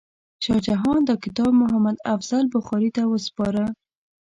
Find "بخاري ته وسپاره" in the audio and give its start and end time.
2.55-3.63